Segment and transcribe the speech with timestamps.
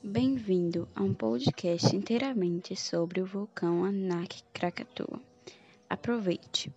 [0.00, 5.20] Bem-vindo a um podcast inteiramente sobre o vulcão Anak Krakatoa.
[5.90, 6.72] Aproveite!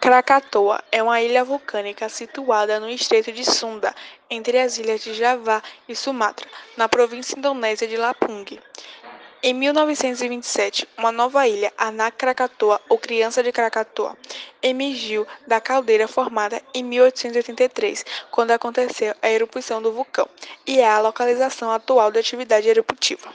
[0.00, 3.92] Krakatoa é uma ilha vulcânica situada no estreito de Sunda,
[4.30, 8.44] entre as ilhas de Java e Sumatra, na província indonésia de Lampung.
[9.40, 14.16] Em 1927, uma nova ilha, Anak Krakatoa, ou Criança de Krakatoa,
[14.60, 20.28] emergiu da caldeira formada em 1883, quando aconteceu a erupção do vulcão,
[20.66, 23.32] e é a localização atual da atividade eruptiva.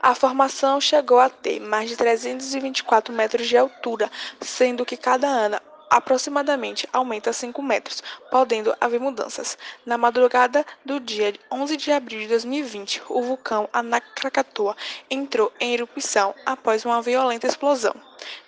[0.00, 5.60] A formação chegou a ter mais de 324 metros de altura, sendo que cada ano
[5.94, 9.56] aproximadamente aumenta 5 metros, podendo haver mudanças.
[9.86, 14.76] Na madrugada do dia 11 de abril de 2020, o vulcão Anak Krakatoa
[15.08, 17.94] entrou em erupção após uma violenta explosão.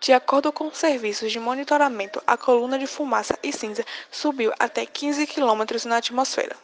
[0.00, 5.26] De acordo com serviços de monitoramento, a coluna de fumaça e cinza subiu até 15
[5.26, 6.56] quilômetros na atmosfera.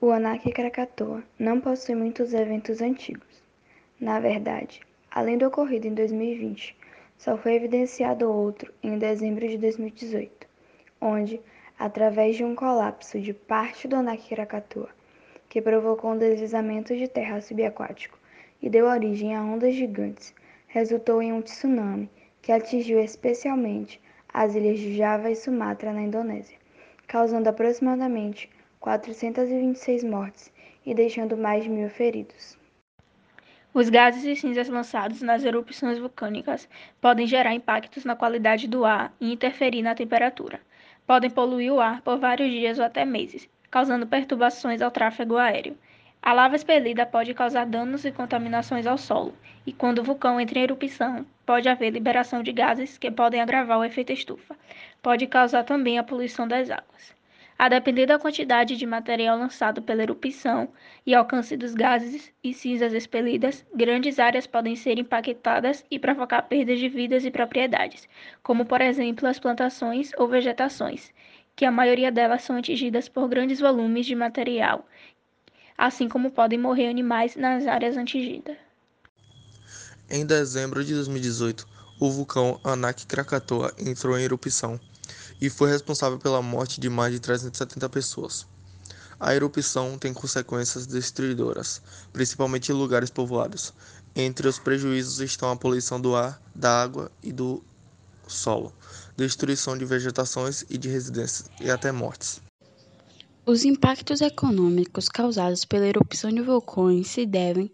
[0.00, 3.42] O Anak Krakatoa não possui muitos eventos antigos.
[4.00, 6.74] Na verdade, além do ocorrido em 2020,
[7.18, 10.46] só foi evidenciado outro em dezembro de 2018,
[11.00, 11.40] onde,
[11.76, 14.88] através de um colapso de parte do Anak Krakatoa,
[15.48, 18.16] que provocou um deslizamento de terra subaquático
[18.62, 20.32] e deu origem a ondas gigantes,
[20.68, 22.08] resultou em um tsunami
[22.40, 24.00] que atingiu especialmente
[24.32, 26.56] as ilhas de Java e Sumatra na Indonésia,
[27.08, 30.52] causando aproximadamente 426 mortes
[30.86, 32.57] e deixando mais de mil feridos.
[33.74, 36.66] Os gases e cinzas lançados nas erupções vulcânicas
[37.02, 40.58] podem gerar impactos na qualidade do ar e interferir na temperatura.
[41.06, 45.76] Podem poluir o ar por vários dias ou até meses, causando perturbações ao tráfego aéreo.
[46.22, 49.34] A lava expelida pode causar danos e contaminações ao solo,
[49.66, 53.78] e quando o vulcão entra em erupção, pode haver liberação de gases que podem agravar
[53.78, 54.56] o efeito estufa.
[55.02, 57.17] Pode causar também a poluição das águas.
[57.58, 60.68] A depender da quantidade de material lançado pela erupção
[61.04, 66.78] e alcance dos gases e cinzas expelidas, grandes áreas podem ser impactadas e provocar perdas
[66.78, 68.08] de vidas e propriedades,
[68.44, 71.12] como por exemplo as plantações ou vegetações,
[71.56, 74.86] que a maioria delas são atingidas por grandes volumes de material,
[75.76, 78.56] assim como podem morrer animais nas áreas atingidas.
[80.08, 81.66] Em dezembro de 2018,
[81.98, 84.78] o vulcão Anak Krakatoa entrou em erupção
[85.40, 88.46] e foi responsável pela morte de mais de 370 pessoas.
[89.20, 91.82] A erupção tem consequências destruidoras,
[92.12, 93.72] principalmente em lugares povoados.
[94.14, 97.62] Entre os prejuízos estão a poluição do ar, da água e do
[98.28, 98.72] solo,
[99.16, 102.40] destruição de vegetações e de residências e até mortes.
[103.44, 107.72] Os impactos econômicos causados pela erupção de vulcões se devem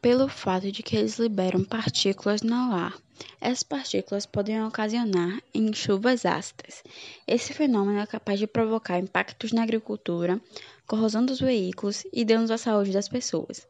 [0.00, 2.94] pelo fato de que eles liberam partículas no ar.
[3.40, 6.82] Essas partículas podem ocasionar em chuvas ácidas.
[7.26, 10.40] Esse fenômeno é capaz de provocar impactos na agricultura,
[10.86, 13.66] corrosão dos veículos e danos à saúde das pessoas.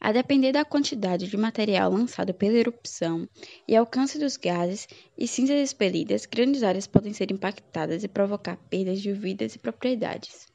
[0.00, 3.28] A depender da quantidade de material lançado pela erupção
[3.68, 9.00] e alcance dos gases e cinzas expelidas, grandes áreas podem ser impactadas e provocar perdas
[9.00, 10.50] de vidas e propriedades.